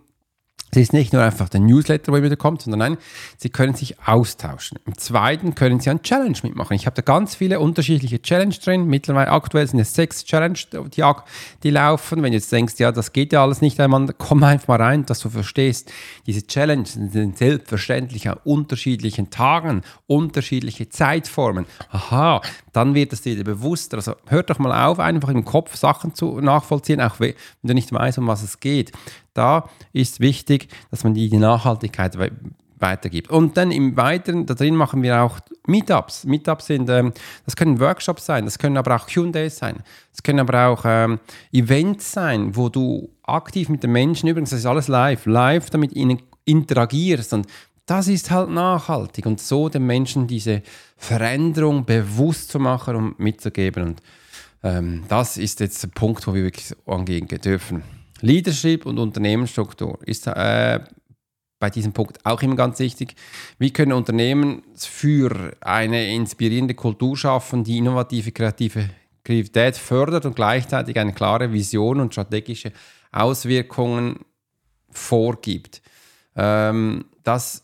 es 0.71 0.77
ist 0.77 0.93
nicht 0.93 1.11
nur 1.11 1.21
einfach 1.21 1.49
der 1.49 1.59
Newsletter, 1.59 2.13
wo 2.13 2.15
ihr 2.15 2.23
wieder 2.23 2.37
kommt, 2.37 2.61
sondern 2.61 2.79
nein, 2.79 2.97
Sie 3.37 3.49
können 3.49 3.73
sich 3.73 3.99
austauschen. 4.05 4.79
Im 4.85 4.97
zweiten 4.97 5.53
können 5.53 5.81
Sie 5.81 5.89
ein 5.89 6.01
Challenge 6.01 6.37
mitmachen. 6.43 6.75
Ich 6.75 6.85
habe 6.85 6.95
da 6.95 7.01
ganz 7.01 7.35
viele 7.35 7.59
unterschiedliche 7.59 8.21
Challenge 8.21 8.55
drin. 8.55 8.87
Mittlerweile 8.87 9.31
aktuell 9.31 9.67
sind 9.67 9.79
es 9.79 9.93
sechs 9.93 10.23
Challenge, 10.23 10.57
die, 10.95 11.03
die 11.63 11.69
laufen. 11.69 12.23
Wenn 12.23 12.31
du 12.31 12.37
jetzt 12.37 12.51
denkst, 12.51 12.75
ja, 12.77 12.93
das 12.93 13.11
geht 13.11 13.33
ja 13.33 13.43
alles 13.43 13.59
nicht 13.59 13.79
einmal, 13.81 14.07
komm 14.17 14.43
einfach 14.43 14.69
mal 14.69 14.81
rein, 14.81 15.05
dass 15.05 15.19
du 15.19 15.29
verstehst. 15.29 15.91
Diese 16.25 16.47
Challenge 16.47 16.85
sind 16.85 17.37
selbstverständlich 17.37 18.29
an 18.29 18.37
unterschiedlichen 18.45 19.29
Tagen, 19.29 19.81
unterschiedliche 20.07 20.87
Zeitformen. 20.87 21.65
Aha, 21.89 22.41
dann 22.71 22.95
wird 22.95 23.11
es 23.11 23.21
dir 23.21 23.43
bewusster. 23.43 23.97
Also 23.97 24.15
hört 24.27 24.49
doch 24.49 24.59
mal 24.59 24.87
auf, 24.87 24.99
einfach 24.99 25.29
im 25.29 25.43
Kopf 25.43 25.75
Sachen 25.75 26.15
zu 26.15 26.39
nachvollziehen, 26.39 27.01
auch 27.01 27.19
wenn 27.19 27.33
du 27.63 27.73
nicht 27.73 27.91
weißt, 27.91 28.19
um 28.19 28.27
was 28.27 28.41
es 28.41 28.61
geht. 28.61 28.93
Da 29.33 29.69
ist 29.93 30.19
wichtig, 30.19 30.67
dass 30.89 31.03
man 31.03 31.13
die, 31.13 31.29
Nachhaltigkeit 31.37 32.17
weitergibt. 32.81 33.29
Und 33.29 33.55
dann 33.57 33.71
im 33.71 33.95
Weiteren, 33.95 34.45
da 34.45 34.53
drin 34.53 34.75
machen 34.75 35.03
wir 35.03 35.21
auch 35.21 35.39
Meetups. 35.67 36.25
Meetups 36.25 36.65
sind, 36.65 36.89
ähm, 36.89 37.13
das 37.45 37.55
können 37.55 37.79
Workshops 37.79 38.25
sein, 38.25 38.45
das 38.45 38.57
können 38.57 38.77
aber 38.77 38.95
auch 38.95 39.07
Q&As 39.07 39.57
sein, 39.57 39.77
das 40.11 40.23
können 40.23 40.39
aber 40.39 40.67
auch 40.67 40.83
ähm, 40.85 41.19
Events 41.53 42.11
sein, 42.11 42.55
wo 42.55 42.69
du 42.69 43.09
aktiv 43.23 43.69
mit 43.69 43.83
den 43.83 43.91
Menschen, 43.91 44.27
übrigens, 44.27 44.49
das 44.49 44.59
ist 44.59 44.65
alles 44.65 44.87
live, 44.87 45.25
live 45.25 45.69
damit 45.69 45.93
ihnen 45.93 46.21
interagierst 46.45 47.33
und 47.33 47.47
das 47.85 48.07
ist 48.07 48.31
halt 48.31 48.49
nachhaltig 48.49 49.25
und 49.25 49.39
so 49.39 49.69
den 49.69 49.85
Menschen 49.85 50.27
diese 50.27 50.63
Veränderung 50.97 51.85
bewusst 51.85 52.49
zu 52.49 52.59
machen 52.59 52.95
und 52.95 53.19
mitzugeben 53.19 53.83
und 53.83 54.01
ähm, 54.63 55.03
das 55.07 55.37
ist 55.37 55.59
jetzt 55.59 55.83
der 55.83 55.89
Punkt, 55.89 56.25
wo 56.27 56.33
wir 56.33 56.43
wirklich 56.43 56.75
angehen 56.85 57.27
dürfen. 57.27 57.83
Leadership 58.21 58.85
und 58.85 58.99
Unternehmensstruktur 58.99 59.99
ist 60.05 60.27
äh, 60.27 60.79
bei 61.59 61.69
diesem 61.69 61.93
Punkt 61.93 62.25
auch 62.25 62.41
immer 62.41 62.55
ganz 62.55 62.79
wichtig. 62.79 63.15
Wie 63.59 63.71
können 63.71 63.93
Unternehmen 63.93 64.63
für 64.75 65.55
eine 65.61 66.13
inspirierende 66.13 66.73
Kultur 66.73 67.15
schaffen, 67.15 67.63
die 67.63 67.77
innovative, 67.77 68.31
kreative 68.31 68.89
Kreativität 69.23 69.77
fördert 69.77 70.25
und 70.25 70.35
gleichzeitig 70.35 70.97
eine 70.97 71.13
klare 71.13 71.53
Vision 71.53 71.99
und 71.99 72.13
strategische 72.13 72.71
Auswirkungen 73.11 74.19
vorgibt? 74.89 75.81
Ähm, 76.35 77.05
das 77.23 77.63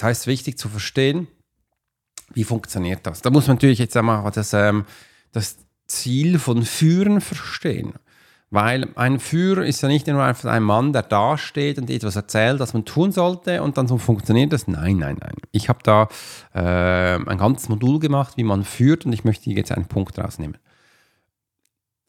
heißt 0.00 0.26
wichtig 0.26 0.58
zu 0.58 0.68
verstehen, 0.68 1.28
Wie 2.32 2.44
funktioniert 2.44 3.06
das? 3.06 3.22
Da 3.22 3.30
muss 3.30 3.48
man 3.48 3.56
natürlich 3.56 3.80
jetzt 3.80 3.96
einmal 3.96 4.30
das, 4.30 4.52
ähm, 4.52 4.84
das 5.32 5.58
Ziel 5.86 6.38
von 6.38 6.64
Führen 6.64 7.20
verstehen. 7.20 7.94
Weil 8.52 8.88
ein 8.96 9.20
Führer 9.20 9.64
ist 9.64 9.80
ja 9.80 9.88
nicht 9.88 10.08
nur 10.08 10.22
einfach 10.22 10.50
ein 10.50 10.64
Mann, 10.64 10.92
der 10.92 11.02
da 11.02 11.38
steht 11.38 11.78
und 11.78 11.88
etwas 11.88 12.16
erzählt, 12.16 12.58
was 12.58 12.74
man 12.74 12.84
tun 12.84 13.12
sollte 13.12 13.62
und 13.62 13.78
dann 13.78 13.86
so 13.86 13.96
funktioniert 13.96 14.52
das. 14.52 14.66
Nein, 14.66 14.96
nein, 14.96 15.18
nein. 15.20 15.34
Ich 15.52 15.68
habe 15.68 15.78
da 15.84 16.08
äh, 16.52 17.24
ein 17.24 17.38
ganzes 17.38 17.68
Modul 17.68 18.00
gemacht, 18.00 18.36
wie 18.36 18.42
man 18.42 18.64
führt 18.64 19.06
und 19.06 19.12
ich 19.12 19.22
möchte 19.22 19.50
jetzt 19.50 19.70
einen 19.70 19.86
Punkt 19.86 20.18
rausnehmen. 20.18 20.58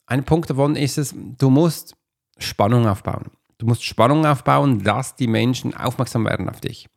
Ein 0.07 0.23
Punkt 0.23 0.49
davon 0.49 0.75
ist 0.75 0.97
es, 0.97 1.13
du 1.15 1.51
musst 1.51 1.95
Spannung 2.39 2.87
aufbauen. 2.87 3.29
Du 3.59 3.67
musst 3.67 3.83
Spannung 3.83 4.25
aufbauen, 4.25 4.83
dass 4.83 5.15
die 5.15 5.27
Menschen 5.27 5.77
aufmerksam 5.77 6.25
werden 6.25 6.49
auf 6.49 6.59
dich. 6.59 6.89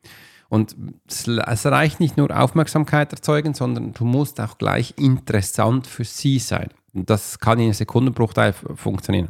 Und 0.48 0.74
es 1.06 1.66
reicht 1.66 2.00
nicht 2.00 2.16
nur 2.16 2.34
Aufmerksamkeit 2.34 3.12
erzeugen, 3.12 3.52
sondern 3.52 3.92
du 3.92 4.04
musst 4.06 4.40
auch 4.40 4.56
gleich 4.56 4.94
interessant 4.96 5.86
für 5.86 6.04
sie 6.04 6.38
sein. 6.38 6.70
Das 6.94 7.38
kann 7.38 7.58
in 7.58 7.64
einem 7.64 7.74
Sekundenbruchteil 7.74 8.52
funktionieren. 8.52 9.28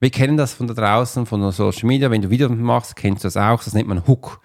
Wir 0.00 0.10
kennen 0.10 0.36
das 0.36 0.52
von 0.52 0.66
da 0.66 0.74
draußen, 0.74 1.24
von 1.24 1.50
Social 1.52 1.86
Media. 1.86 2.10
Wenn 2.10 2.20
du 2.20 2.28
Videos 2.28 2.50
machst, 2.50 2.96
kennst 2.96 3.24
du 3.24 3.26
das 3.28 3.36
auch. 3.36 3.62
Das 3.62 3.72
nennt 3.72 3.88
man 3.88 4.06
Hook. 4.06 4.40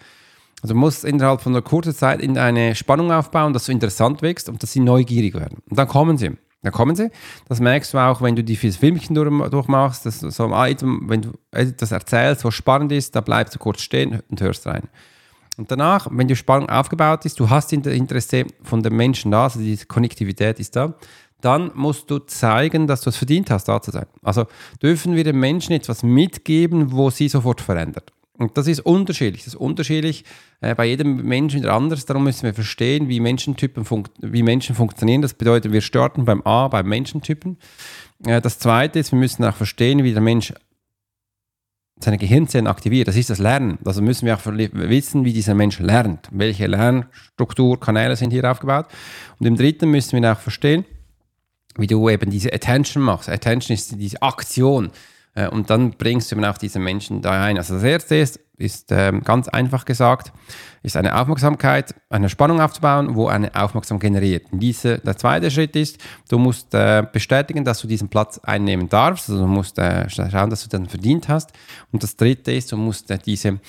Also 0.61 0.73
du 0.73 0.79
musst 0.79 1.03
innerhalb 1.03 1.41
von 1.41 1.53
einer 1.53 1.61
kurzen 1.61 1.93
Zeit 1.93 2.21
in 2.21 2.37
eine 2.37 2.75
Spannung 2.75 3.11
aufbauen, 3.11 3.53
dass 3.53 3.65
du 3.65 3.71
interessant 3.71 4.21
wächst 4.21 4.49
und 4.49 4.61
dass 4.61 4.71
sie 4.71 4.81
neugierig 4.81 5.33
werden. 5.33 5.57
Und 5.69 5.79
dann 5.79 5.87
kommen 5.87 6.17
sie. 6.17 6.31
Dann 6.61 6.73
kommen 6.73 6.95
sie. 6.95 7.09
Das 7.47 7.59
merkst 7.59 7.93
du 7.93 7.97
auch, 7.97 8.21
wenn 8.21 8.35
du 8.35 8.43
die 8.43 8.57
fürs 8.57 8.75
Filmchen 8.75 9.15
durchmachst. 9.15 10.05
Dass 10.05 10.19
so 10.19 10.53
ein 10.53 10.71
Item, 10.71 11.09
wenn 11.09 11.21
du 11.21 11.31
etwas 11.51 11.91
erzählst, 11.91 12.45
was 12.45 12.53
spannend 12.53 12.91
ist, 12.91 13.15
da 13.15 13.21
bleibst 13.21 13.55
du 13.55 13.59
kurz 13.59 13.81
stehen 13.81 14.21
und 14.29 14.41
hörst 14.41 14.67
rein. 14.67 14.83
Und 15.57 15.71
danach, 15.71 16.07
wenn 16.11 16.27
die 16.27 16.35
Spannung 16.37 16.69
aufgebaut 16.69 17.25
ist, 17.25 17.39
du 17.39 17.49
hast 17.49 17.73
Interesse 17.73 18.45
von 18.63 18.81
den 18.81 18.95
Menschen 18.95 19.31
da, 19.31 19.43
also 19.43 19.59
die 19.59 19.77
Konnektivität 19.77 20.59
ist 20.59 20.75
da, 20.75 20.93
dann 21.41 21.71
musst 21.75 22.11
du 22.11 22.19
zeigen, 22.19 22.87
dass 22.87 23.01
du 23.01 23.09
es 23.09 23.17
verdient 23.17 23.49
hast, 23.49 23.65
da 23.65 23.81
zu 23.81 23.91
sein. 23.91 24.05
Also 24.21 24.45
dürfen 24.81 25.15
wir 25.15 25.23
den 25.23 25.39
Menschen 25.39 25.73
etwas 25.73 26.03
mitgeben, 26.03 26.91
wo 26.91 27.09
sie 27.09 27.29
sofort 27.29 27.61
verändert. 27.61 28.11
Und 28.39 28.57
das 28.57 28.67
ist 28.67 28.79
unterschiedlich. 28.79 29.43
Das 29.43 29.53
ist 29.53 29.59
unterschiedlich 29.59 30.23
äh, 30.61 30.73
bei 30.73 30.85
jedem 30.85 31.17
Menschen 31.23 31.59
wieder 31.59 31.73
anders. 31.73 32.05
Darum 32.05 32.23
müssen 32.23 32.43
wir 32.43 32.53
verstehen, 32.53 33.09
wie 33.09 33.19
Menschentypen 33.19 33.85
wie 34.21 34.43
Menschen 34.43 34.75
funktionieren. 34.75 35.21
Das 35.21 35.33
bedeutet, 35.33 35.73
wir 35.73 35.81
starten 35.81 36.23
beim 36.23 36.41
A, 36.43 36.69
beim 36.69 36.87
Menschentypen. 36.87 37.57
Äh, 38.25 38.39
das 38.39 38.57
zweite 38.57 38.97
ist, 38.97 39.11
wir 39.11 39.19
müssen 39.19 39.43
auch 39.43 39.55
verstehen, 39.55 40.05
wie 40.05 40.13
der 40.13 40.21
Mensch 40.21 40.53
seine 41.99 42.17
Gehirnzellen 42.17 42.67
aktiviert. 42.67 43.09
Das 43.09 43.17
ist 43.17 43.29
das 43.29 43.39
Lernen. 43.39 43.77
Also 43.83 44.01
müssen 44.01 44.25
wir 44.25 44.35
auch 44.35 44.45
wissen, 44.45 45.25
wie 45.25 45.33
dieser 45.33 45.53
Mensch 45.53 45.79
lernt. 45.79 46.29
Welche 46.31 46.67
Lernstruktur, 46.67 47.77
Kanäle 47.77 48.15
sind 48.15 48.31
hier 48.31 48.49
aufgebaut. 48.49 48.85
Und 49.37 49.47
im 49.47 49.57
dritten 49.57 49.91
müssen 49.91 50.21
wir 50.21 50.31
auch 50.31 50.39
verstehen, 50.39 50.85
wie 51.79 51.87
du 51.87 52.09
eben 52.09 52.29
diese 52.29 52.53
Attention 52.53 53.03
machst. 53.03 53.29
Attention 53.29 53.73
ist 53.73 53.99
diese 53.99 54.21
Aktion. 54.21 54.91
Äh, 55.35 55.47
und 55.49 55.69
dann 55.69 55.91
bringst 55.91 56.31
du 56.31 56.35
eben 56.35 56.45
auch 56.45 56.57
diese 56.57 56.79
Menschen 56.79 57.21
da 57.21 57.43
ein. 57.43 57.57
Also 57.57 57.75
das 57.75 57.83
erste 57.83 58.15
ist, 58.15 58.39
ist 58.57 58.91
ähm, 58.91 59.21
ganz 59.23 59.47
einfach 59.47 59.85
gesagt, 59.85 60.33
ist 60.83 60.97
eine 60.97 61.19
Aufmerksamkeit, 61.19 61.95
eine 62.09 62.29
Spannung 62.29 62.61
aufzubauen, 62.61 63.15
wo 63.15 63.27
eine 63.27 63.53
Aufmerksamkeit 63.55 64.11
generiert. 64.11 64.47
Diese, 64.51 64.99
der 64.99 65.17
zweite 65.17 65.49
Schritt 65.49 65.75
ist, 65.75 65.97
du 66.29 66.37
musst 66.37 66.73
äh, 66.73 67.05
bestätigen, 67.11 67.63
dass 67.63 67.79
du 67.81 67.87
diesen 67.87 68.09
Platz 68.09 68.39
einnehmen 68.39 68.89
darfst. 68.89 69.29
Also 69.29 69.41
du 69.41 69.47
musst 69.47 69.77
äh, 69.79 70.09
schauen, 70.09 70.49
dass 70.49 70.63
du 70.63 70.69
den 70.69 70.87
verdient 70.87 71.29
hast. 71.29 71.51
Und 71.91 72.03
das 72.03 72.15
dritte 72.15 72.51
ist, 72.51 72.71
du 72.71 72.77
musst 72.77 73.13
diese 73.25 73.59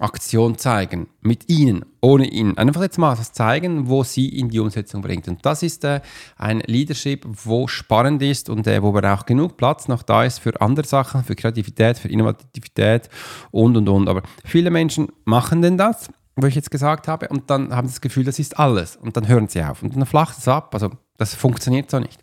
Aktion 0.00 0.56
zeigen, 0.58 1.08
mit 1.20 1.48
ihnen, 1.48 1.84
ohne 2.00 2.26
ihnen. 2.26 2.56
Einfach 2.56 2.82
jetzt 2.82 2.98
mal 2.98 3.16
das 3.16 3.32
zeigen, 3.32 3.88
wo 3.88 4.04
sie 4.04 4.28
in 4.28 4.48
die 4.48 4.60
Umsetzung 4.60 5.02
bringt. 5.02 5.26
Und 5.26 5.44
das 5.44 5.62
ist 5.62 5.84
äh, 5.84 6.00
ein 6.36 6.60
Leadership, 6.60 7.26
wo 7.26 7.66
spannend 7.66 8.22
ist 8.22 8.48
und 8.48 8.66
äh, 8.66 8.82
wo 8.82 8.96
aber 8.96 9.12
auch 9.12 9.26
genug 9.26 9.56
Platz 9.56 9.88
noch 9.88 10.02
da 10.02 10.24
ist 10.24 10.38
für 10.38 10.60
andere 10.60 10.86
Sachen, 10.86 11.24
für 11.24 11.34
Kreativität, 11.34 11.98
für 11.98 12.08
Innovativität 12.08 13.08
und, 13.50 13.76
und, 13.76 13.88
und. 13.88 14.08
Aber 14.08 14.22
viele 14.44 14.70
Menschen 14.70 15.08
machen 15.24 15.62
denn 15.62 15.76
das, 15.76 16.08
wo 16.36 16.46
ich 16.46 16.54
jetzt 16.54 16.70
gesagt 16.70 17.08
habe, 17.08 17.28
und 17.28 17.50
dann 17.50 17.74
haben 17.74 17.88
sie 17.88 17.94
das 17.94 18.00
Gefühl, 18.00 18.24
das 18.24 18.38
ist 18.38 18.58
alles. 18.58 18.96
Und 18.96 19.16
dann 19.16 19.26
hören 19.26 19.48
sie 19.48 19.62
auf 19.62 19.82
und 19.82 19.96
dann 19.96 20.06
flacht 20.06 20.38
es 20.38 20.46
ab. 20.46 20.72
Also 20.74 20.90
das 21.16 21.34
funktioniert 21.34 21.90
so 21.90 21.98
nicht. 21.98 22.20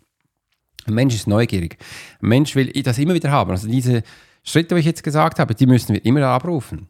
Ein 0.86 0.94
Mensch 0.94 1.14
ist 1.14 1.26
neugierig. 1.26 1.76
Ein 2.22 2.28
Mensch 2.28 2.54
will 2.54 2.72
das 2.82 2.96
immer 2.96 3.12
wieder 3.12 3.30
haben. 3.30 3.50
Also 3.50 3.68
diese 3.68 4.02
Schritte, 4.44 4.76
die 4.76 4.80
ich 4.80 4.86
jetzt 4.86 5.02
gesagt 5.02 5.38
habe, 5.38 5.54
die 5.54 5.66
müssen 5.66 5.92
wir 5.92 6.04
immer 6.04 6.24
abrufen 6.26 6.88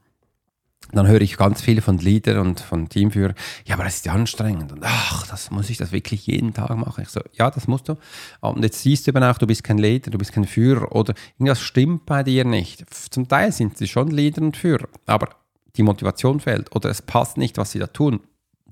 dann 0.93 1.07
höre 1.07 1.21
ich 1.21 1.37
ganz 1.37 1.61
viel 1.61 1.81
von 1.81 1.99
Leadern 1.99 2.38
und 2.38 2.61
von 2.61 2.88
Teamführern, 2.88 3.35
ja, 3.64 3.75
aber 3.75 3.85
das 3.85 3.97
ist 3.97 4.07
ja 4.07 4.12
anstrengend 4.12 4.73
und 4.73 4.81
ach, 4.83 5.26
das 5.26 5.50
muss 5.50 5.71
ich 5.71 5.78
das 5.78 5.93
wirklich 5.93 6.26
jeden 6.26 6.55
Tag 6.55 6.71
machen. 6.76 7.02
Ich 7.02 7.09
so, 7.09 7.21
ja, 7.33 7.50
das 7.50 7.66
musst 7.66 7.88
du. 7.88 7.97
Und 8.40 8.62
jetzt 8.62 8.83
siehst 8.83 9.07
du 9.07 9.11
eben 9.11 9.23
auch, 9.23 9.38
du 9.38 9.47
bist 9.47 9.64
kein 9.64 9.78
Leader, 9.78 10.11
du 10.11 10.19
bist 10.19 10.33
kein 10.33 10.45
Führer 10.45 10.95
oder 10.95 11.14
irgendwas 11.38 11.61
stimmt 11.61 12.07
bei 12.07 12.23
dir 12.23 12.45
nicht. 12.45 12.85
Zum 13.11 13.28
Teil 13.28 13.52
sind 13.52 13.76
sie 13.76 13.88
schon 13.88 14.09
Leader 14.09 14.43
und 14.43 14.57
Führer, 14.57 14.88
aber 15.07 15.31
die 15.76 15.83
Motivation 15.83 16.40
fehlt 16.40 16.75
oder 16.75 16.90
es 16.90 17.02
passt 17.02 17.37
nicht, 17.37 17.59
was 17.59 17.73
sie 17.73 17.78
da 17.78 17.87
tun. 17.87 18.21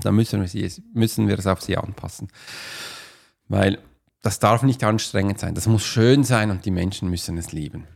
Dann 0.00 0.14
müssen 0.14 0.40
wir, 0.40 0.48
sie, 0.48 0.70
müssen 0.92 1.28
wir 1.28 1.38
es 1.38 1.46
auf 1.46 1.62
sie 1.62 1.76
anpassen. 1.76 2.28
Weil 3.48 3.78
das 4.22 4.38
darf 4.38 4.62
nicht 4.62 4.82
anstrengend 4.82 5.38
sein, 5.38 5.54
das 5.54 5.66
muss 5.66 5.84
schön 5.84 6.24
sein 6.24 6.50
und 6.50 6.64
die 6.64 6.70
Menschen 6.70 7.10
müssen 7.10 7.36
es 7.36 7.52
lieben. 7.52 7.86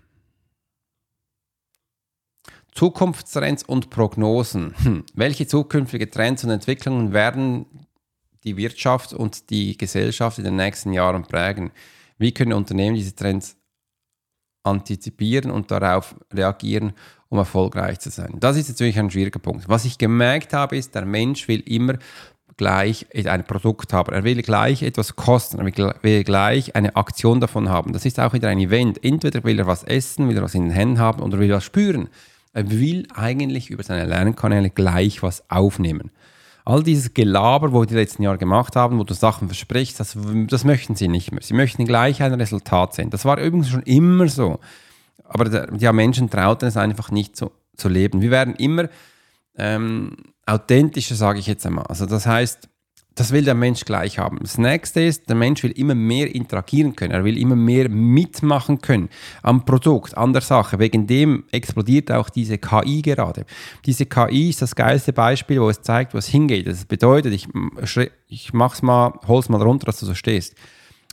Zukunftstrends 2.79 3.65
und 3.65 3.91
Prognosen. 3.91 4.73
Hm. 4.85 5.05
Welche 5.15 5.49
zukünftige 5.49 6.09
Trends 6.09 6.45
und 6.45 6.51
Entwicklungen 6.51 7.13
werden 7.13 7.67
die 8.45 8.57
Wirtschaft 8.57 9.13
und 9.13 9.51
die 9.51 9.77
Gesellschaft 9.77 10.39
in 10.39 10.45
den 10.45 10.55
nächsten 10.55 10.93
Jahren 10.93 11.25
prägen? 11.25 11.73
Wie 12.19 12.31
können 12.31 12.53
Unternehmen 12.53 12.95
diese 12.95 13.17
Trends 13.17 13.57
antizipieren 14.63 15.51
und 15.51 15.73
darauf 15.73 16.15
reagieren, 16.33 16.93
um 17.29 17.39
erfolgreich 17.39 17.99
zu 17.99 18.11
sein? 18.11 18.37
Das 18.39 18.57
ist 18.57 18.69
natürlich 18.69 18.97
ein 18.97 19.11
schwieriger 19.11 19.41
Punkt. 19.41 19.69
Was 19.69 19.85
ich 19.85 19.99
gemerkt 19.99 20.53
habe, 20.53 20.77
ist, 20.77 20.95
der 20.95 21.05
Mensch 21.05 21.49
will 21.49 21.65
immer 21.67 21.99
gleich 22.57 23.07
ein 23.13 23.43
Produkt 23.43 23.93
haben. 23.93 24.15
Er 24.15 24.23
will 24.23 24.41
gleich 24.43 24.85
etwas 24.85 25.17
kosten. 25.17 25.59
Er 25.59 25.95
will 26.03 26.23
gleich 26.23 26.77
eine 26.77 26.95
Aktion 26.95 27.41
davon 27.41 27.71
haben. 27.71 27.93
Das 27.93 28.05
ist 28.05 28.21
auch 28.21 28.35
wieder 28.35 28.51
ein 28.51 28.61
Event. 28.61 29.03
Entweder 29.03 29.43
will 29.43 29.59
er 29.59 29.67
was 29.67 29.83
essen, 29.83 30.29
will 30.29 30.37
er 30.37 30.45
was 30.45 30.55
in 30.55 30.63
den 30.63 30.71
Händen 30.71 31.01
haben 31.01 31.23
oder 31.25 31.41
will 31.41 31.51
er 31.51 31.57
was 31.57 31.65
spüren. 31.65 32.09
Er 32.59 32.69
will 32.73 33.07
eigentlich 33.15 33.71
über 33.71 33.85
seine 33.85 34.05
Lernkanäle 34.05 34.71
gleich 34.71 35.23
was 35.23 35.49
aufnehmen. 35.49 36.11
All 36.65 36.83
dieses 36.83 37.15
Gelaber, 37.15 37.73
wo 37.73 37.85
die 37.85 37.95
letzten 37.95 38.25
Jahre 38.25 38.37
gemacht 38.37 38.75
haben, 38.75 38.99
wo 38.99 39.05
du 39.05 39.15
Sachen 39.15 39.47
versprichst, 39.47 40.01
das, 40.01 40.19
das 40.49 40.65
möchten 40.65 40.97
sie 40.97 41.07
nicht 41.07 41.31
mehr. 41.31 41.41
Sie 41.41 41.55
möchten 41.55 41.85
gleich 41.85 42.21
ein 42.21 42.35
Resultat 42.35 42.95
sehen. 42.95 43.11
Das 43.11 43.25
war 43.25 43.39
übrigens 43.39 43.69
schon 43.69 43.85
immer 43.85 44.27
so. 44.27 44.59
Aber 45.23 45.45
der, 45.45 45.69
die 45.69 45.93
Menschen 45.93 46.31
trauten 46.31 46.67
es 46.67 46.77
einfach 46.77 47.13
nicht 47.13 47.37
so 47.37 47.53
zu 47.77 47.89
leben. 47.89 48.23
Wir 48.23 48.33
werden 48.33 48.57
immer 48.57 48.89
ähm, 49.57 50.17
authentischer, 50.45 51.15
sage 51.15 51.39
ich 51.39 51.47
jetzt 51.47 51.65
einmal. 51.65 51.87
Also 51.87 52.07
das 52.07 52.27
heißt, 52.27 52.69
das 53.19 53.33
will 53.33 53.45
der 53.45 53.55
Mensch 53.55 53.85
gleich 53.85 54.19
haben. 54.19 54.39
Das 54.41 54.59
nächste 54.59 55.01
ist, 55.01 55.29
der 55.29 55.35
Mensch 55.35 55.65
will 55.65 55.73
immer 55.73 55.97
mehr 55.97 56.33
interagieren 56.33 56.95
können. 56.95 57.13
Er 57.13 57.25
will 57.25 57.37
immer 57.37 57.57
mehr 57.57 57.89
mitmachen 57.89 58.81
können 58.81 59.09
am 59.43 59.65
Produkt, 59.65 60.17
an 60.17 60.33
der 60.33 60.43
Sache. 60.43 60.79
Wegen 60.79 61.07
dem 61.07 61.45
explodiert 61.51 62.13
auch 62.13 62.31
diese 62.31 62.59
KI 62.59 63.03
gerade. 63.03 63.45
Diese 63.87 64.07
KI 64.07 64.51
ist 64.51 64.63
das 64.63 64.77
geilste 64.77 65.13
Beispiel, 65.13 65.61
wo 65.61 65.69
es 65.69 65.83
zeigt, 65.83 66.15
was 66.15 66.29
hingeht. 66.29 66.69
Das 66.69 66.85
bedeutet, 66.85 67.33
ich, 67.33 67.49
ich 68.29 68.53
mach's 68.53 68.83
mal, 68.83 69.19
hol's 69.27 69.49
mal 69.49 69.61
runter, 69.61 69.87
dass 69.87 69.99
du 69.99 70.07
so 70.07 70.15
stehst. 70.15 70.55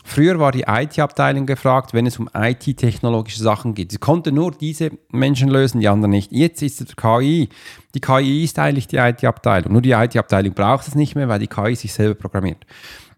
Früher 0.08 0.40
war 0.40 0.52
die 0.52 0.66
IT-Abteilung 0.68 1.48
gefragt, 1.48 1.96
wenn 1.96 2.06
es 2.06 2.20
um 2.20 2.30
IT-technologische 2.32 3.42
Sachen 3.42 3.74
geht. 3.74 3.92
Sie 3.92 3.98
konnte 3.98 4.32
nur 4.32 4.52
diese 4.52 4.92
Menschen 5.10 5.50
lösen, 5.50 5.82
die 5.82 5.88
anderen 5.88 6.12
nicht. 6.12 6.32
Jetzt 6.32 6.62
ist 6.62 6.80
es 6.80 6.96
KI. 6.96 7.50
Die 7.96 8.00
KI 8.00 8.44
ist 8.44 8.60
eigentlich 8.60 8.88
die 8.88 8.98
IT-Abteilung. 8.98 9.74
Nur 9.74 9.82
die 9.82 9.92
IT-Abteilung 9.92 10.54
braucht 10.54 10.88
es 10.88 10.94
nicht 10.94 11.16
mehr, 11.16 11.28
weil 11.28 11.40
die 11.40 11.48
KI 11.48 11.76
sich 11.76 11.92
selber 11.92 12.14
programmiert. 12.14 12.68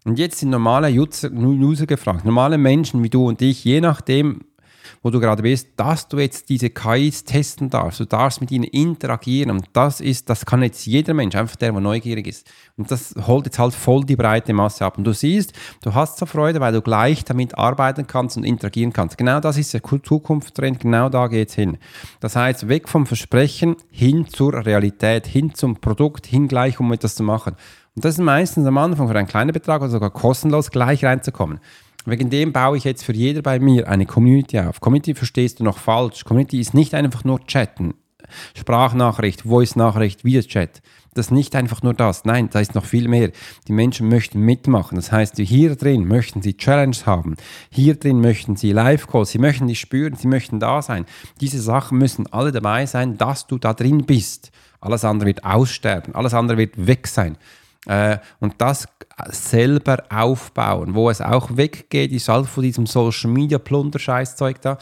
Und 0.06 0.18
jetzt 0.18 0.38
sind 0.38 0.48
normale 0.48 0.88
User, 0.88 1.30
User 1.30 1.84
gefragt, 1.84 2.24
normale 2.24 2.56
Menschen 2.56 3.02
wie 3.02 3.10
du 3.10 3.28
und 3.28 3.42
ich, 3.42 3.62
je 3.64 3.82
nachdem, 3.82 4.40
wo 5.02 5.10
du 5.10 5.20
gerade 5.20 5.42
bist, 5.42 5.68
dass 5.76 6.08
du 6.08 6.18
jetzt 6.18 6.48
diese 6.48 6.70
KIs 6.70 7.24
testen 7.24 7.70
darfst. 7.70 8.00
Du 8.00 8.04
darfst 8.04 8.40
mit 8.40 8.50
ihnen 8.50 8.64
interagieren. 8.64 9.50
Und 9.50 9.66
das 9.72 10.00
ist, 10.00 10.28
das 10.30 10.46
kann 10.46 10.62
jetzt 10.62 10.86
jeder 10.86 11.14
Mensch, 11.14 11.34
einfach 11.34 11.56
der, 11.56 11.72
der 11.72 11.80
neugierig 11.80 12.26
ist. 12.26 12.50
Und 12.76 12.90
das 12.90 13.14
holt 13.26 13.46
jetzt 13.46 13.58
halt 13.58 13.74
voll 13.74 14.04
die 14.04 14.16
breite 14.16 14.52
Masse 14.52 14.84
ab. 14.84 14.98
Und 14.98 15.04
du 15.04 15.12
siehst, 15.12 15.52
du 15.82 15.94
hast 15.94 16.18
so 16.18 16.26
Freude, 16.26 16.60
weil 16.60 16.72
du 16.72 16.82
gleich 16.82 17.24
damit 17.24 17.56
arbeiten 17.56 18.06
kannst 18.06 18.36
und 18.36 18.44
interagieren 18.44 18.92
kannst. 18.92 19.18
Genau 19.18 19.40
das 19.40 19.56
ist 19.56 19.74
der 19.74 19.82
Zukunftstrend, 19.82 20.80
genau 20.80 21.08
da 21.08 21.26
geht 21.26 21.48
es 21.48 21.54
hin. 21.54 21.78
Das 22.20 22.36
heißt, 22.36 22.68
weg 22.68 22.88
vom 22.88 23.06
Versprechen 23.06 23.76
hin 23.90 24.26
zur 24.28 24.54
Realität, 24.64 25.26
hin 25.26 25.54
zum 25.54 25.76
Produkt, 25.76 26.26
hin 26.26 26.48
gleich, 26.48 26.80
um 26.80 26.92
etwas 26.92 27.14
zu 27.14 27.22
machen. 27.22 27.56
Und 27.96 28.04
das 28.04 28.14
ist 28.14 28.20
meistens 28.20 28.66
am 28.66 28.78
Anfang 28.78 29.08
für 29.08 29.18
einen 29.18 29.26
kleinen 29.26 29.52
Betrag 29.52 29.80
oder 29.80 29.90
sogar 29.90 30.10
kostenlos 30.10 30.70
gleich 30.70 31.04
reinzukommen. 31.04 31.58
Wegen 32.08 32.30
dem 32.30 32.52
baue 32.52 32.78
ich 32.78 32.84
jetzt 32.84 33.04
für 33.04 33.12
jeder 33.12 33.42
bei 33.42 33.58
mir 33.58 33.86
eine 33.86 34.06
Community 34.06 34.58
auf. 34.58 34.80
Community 34.80 35.14
verstehst 35.14 35.60
du 35.60 35.64
noch 35.64 35.76
falsch. 35.76 36.24
Community 36.24 36.58
ist 36.58 36.72
nicht 36.72 36.94
einfach 36.94 37.22
nur 37.22 37.44
chatten. 37.46 37.94
Sprachnachricht, 38.56 39.42
Voice-Nachricht, 39.42 40.24
Videochat. 40.24 40.80
Das 41.12 41.26
ist 41.26 41.32
nicht 41.32 41.54
einfach 41.54 41.82
nur 41.82 41.92
das. 41.92 42.24
Nein, 42.24 42.48
da 42.50 42.60
ist 42.60 42.74
noch 42.74 42.86
viel 42.86 43.08
mehr. 43.08 43.30
Die 43.66 43.72
Menschen 43.72 44.08
möchten 44.08 44.40
mitmachen. 44.40 44.96
Das 44.96 45.12
heißt, 45.12 45.36
hier 45.36 45.76
drin 45.76 46.06
möchten 46.06 46.40
sie 46.40 46.56
Challenges 46.56 47.04
haben. 47.04 47.36
Hier 47.70 47.94
drin 47.94 48.20
möchten 48.20 48.56
sie 48.56 48.72
Live-Calls. 48.72 49.30
Sie 49.30 49.38
möchten 49.38 49.66
dich 49.66 49.80
spüren. 49.80 50.16
Sie 50.16 50.28
möchten 50.28 50.60
da 50.60 50.80
sein. 50.80 51.04
Diese 51.42 51.60
Sachen 51.60 51.98
müssen 51.98 52.26
alle 52.32 52.52
dabei 52.52 52.86
sein, 52.86 53.18
dass 53.18 53.46
du 53.46 53.58
da 53.58 53.74
drin 53.74 54.06
bist. 54.06 54.50
Alles 54.80 55.04
andere 55.04 55.26
wird 55.26 55.44
aussterben. 55.44 56.14
Alles 56.14 56.32
andere 56.32 56.56
wird 56.56 56.86
weg 56.86 57.06
sein. 57.06 57.36
Äh, 57.88 58.18
und 58.38 58.54
das 58.58 58.86
selber 59.30 60.04
aufbauen. 60.10 60.94
Wo 60.94 61.10
es 61.10 61.20
auch 61.20 61.56
weggeht, 61.56 62.12
ist 62.12 62.28
halt 62.28 62.46
von 62.46 62.62
diesem 62.62 62.86
Social 62.86 63.30
Media 63.30 63.58
Plunder-Scheißzeug 63.58 64.60
da 64.60 64.78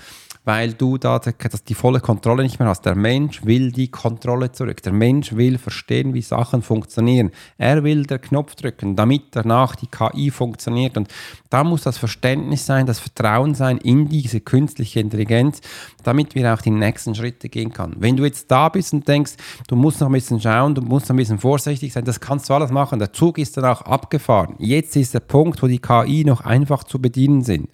weil 0.47 0.75
du 0.75 0.97
da 0.97 1.19
die 1.19 1.75
volle 1.75 1.99
Kontrolle 1.99 2.45
nicht 2.45 2.61
mehr 2.61 2.69
hast. 2.69 2.87
Der 2.87 2.95
Mensch 2.95 3.45
will 3.45 3.73
die 3.73 3.91
Kontrolle 3.91 4.53
zurück. 4.53 4.81
Der 4.81 4.93
Mensch 4.93 5.35
will 5.35 5.59
verstehen, 5.59 6.15
wie 6.15 6.23
Sachen 6.23 6.62
funktionieren. 6.62 7.33
Er 7.59 7.83
will 7.83 8.05
den 8.05 8.21
Knopf 8.21 8.55
drücken, 8.55 8.95
damit 8.95 9.25
danach 9.33 9.75
die 9.75 9.88
KI 9.88 10.31
funktioniert. 10.31 10.97
Und 10.97 11.09
da 11.50 11.65
muss 11.65 11.83
das 11.83 11.99
Verständnis 11.99 12.65
sein, 12.65 12.87
das 12.87 13.00
Vertrauen 13.00 13.57
sein 13.57 13.79
in 13.79 14.09
diese 14.09 14.41
künstliche 14.41 15.00
Intelligenz, 15.00 15.61
damit 16.05 16.37
wir 16.37 16.55
auch 16.55 16.62
die 16.62 16.71
nächsten 16.71 17.17
Schritte 17.17 17.49
gehen 17.49 17.73
können. 17.73 17.97
Wenn 17.99 18.17
du 18.17 18.25
jetzt 18.25 18.49
da 18.49 18.69
bist 18.69 18.93
und 18.93 19.09
denkst, 19.09 19.33
du 19.67 19.75
musst 19.75 20.00
noch 20.00 20.09
ein 20.09 20.12
bisschen 20.12 20.41
schauen, 20.41 20.76
du 20.76 20.81
musst 20.81 21.11
ein 21.11 21.17
bisschen 21.17 21.41
vorsichtig 21.41 21.93
sein, 21.93 22.05
das 22.05 22.21
kannst 22.21 22.49
du 22.49 22.55
alles 22.55 22.71
machen. 22.71 23.00
Der 23.00 23.12
Zug 23.12 23.38
ist 23.38 23.57
dann 23.57 23.65
auch 23.65 23.83
abgefahren. 23.83 24.55
Jetzt 24.59 24.95
ist 24.95 25.12
der 25.12 25.21
Punkt, 25.21 25.61
wo 25.61 25.67
die 25.67 25.81
KI 25.81 26.25
noch 26.25 26.43
einfach 26.43 26.85
zu 26.85 27.03
bedienen 27.03 27.43
sind. 27.43 27.69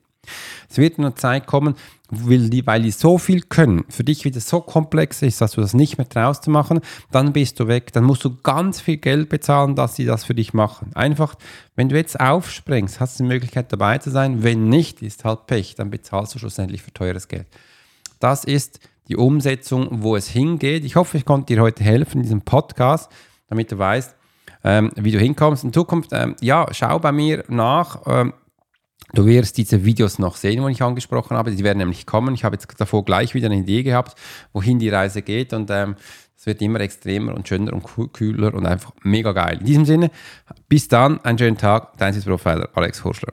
Es 0.68 0.78
wird 0.78 0.98
eine 0.98 1.14
Zeit 1.14 1.46
kommen, 1.46 1.74
weil 2.08 2.50
die, 2.50 2.90
so 2.90 3.16
viel 3.16 3.40
können, 3.40 3.84
für 3.88 4.04
dich 4.04 4.24
wieder 4.24 4.40
so 4.40 4.60
komplex 4.60 5.22
ist, 5.22 5.40
dass 5.40 5.52
du 5.52 5.60
das 5.62 5.72
nicht 5.72 5.96
mehr 5.96 6.08
traust 6.08 6.44
zu 6.44 6.50
machen, 6.50 6.80
dann 7.10 7.32
bist 7.32 7.58
du 7.58 7.68
weg. 7.68 7.92
Dann 7.92 8.04
musst 8.04 8.24
du 8.24 8.36
ganz 8.42 8.80
viel 8.80 8.98
Geld 8.98 9.30
bezahlen, 9.30 9.74
dass 9.74 9.96
sie 9.96 10.04
das 10.04 10.24
für 10.24 10.34
dich 10.34 10.52
machen. 10.52 10.90
Einfach, 10.94 11.34
wenn 11.74 11.88
du 11.88 11.96
jetzt 11.96 12.20
aufspringst, 12.20 13.00
hast 13.00 13.18
du 13.18 13.24
die 13.24 13.28
Möglichkeit 13.28 13.72
dabei 13.72 13.98
zu 13.98 14.10
sein. 14.10 14.42
Wenn 14.42 14.68
nicht, 14.68 15.00
ist 15.00 15.24
halt 15.24 15.46
Pech. 15.46 15.74
Dann 15.74 15.90
bezahlst 15.90 16.34
du 16.34 16.38
schlussendlich 16.38 16.82
für 16.82 16.92
teures 16.92 17.28
Geld. 17.28 17.46
Das 18.20 18.44
ist 18.44 18.80
die 19.08 19.16
Umsetzung, 19.16 20.02
wo 20.02 20.14
es 20.14 20.28
hingeht. 20.28 20.84
Ich 20.84 20.96
hoffe, 20.96 21.16
ich 21.16 21.24
konnte 21.24 21.54
dir 21.54 21.62
heute 21.62 21.82
helfen 21.82 22.18
in 22.18 22.22
diesem 22.22 22.42
Podcast, 22.42 23.10
damit 23.48 23.72
du 23.72 23.78
weißt, 23.78 24.14
ähm, 24.64 24.92
wie 24.96 25.12
du 25.12 25.18
hinkommst. 25.18 25.64
In 25.64 25.72
Zukunft, 25.72 26.10
ähm, 26.12 26.36
ja, 26.40 26.66
schau 26.72 26.98
bei 26.98 27.10
mir 27.10 27.44
nach. 27.48 28.02
Ähm, 28.06 28.34
Du 29.14 29.26
wirst 29.26 29.58
diese 29.58 29.84
Videos 29.84 30.18
noch 30.18 30.36
sehen, 30.36 30.64
die 30.64 30.72
ich 30.72 30.82
angesprochen 30.82 31.36
habe. 31.36 31.50
Die 31.50 31.64
werden 31.64 31.78
nämlich 31.78 32.06
kommen. 32.06 32.34
Ich 32.34 32.44
habe 32.44 32.56
jetzt 32.56 32.68
davor 32.78 33.04
gleich 33.04 33.34
wieder 33.34 33.46
eine 33.46 33.56
Idee 33.56 33.82
gehabt, 33.82 34.16
wohin 34.52 34.78
die 34.78 34.88
Reise 34.88 35.22
geht. 35.22 35.52
Und 35.52 35.70
ähm, 35.70 35.96
es 36.36 36.46
wird 36.46 36.62
immer 36.62 36.80
extremer 36.80 37.34
und 37.34 37.46
schöner 37.46 37.72
und 37.72 37.84
kühler 38.12 38.54
und 38.54 38.66
einfach 38.66 38.92
mega 39.02 39.32
geil. 39.32 39.58
In 39.60 39.66
diesem 39.66 39.84
Sinne, 39.84 40.10
bis 40.68 40.88
dann, 40.88 41.20
einen 41.24 41.38
schönen 41.38 41.58
Tag. 41.58 41.96
Dein 41.98 42.20
Profiler 42.20 42.68
Alex 42.74 43.04
Horschler. 43.04 43.32